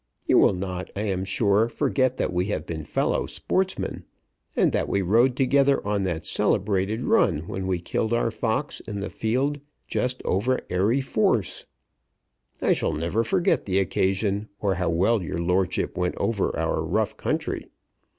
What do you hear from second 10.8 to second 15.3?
Force. I shall never forget the occasion, or how well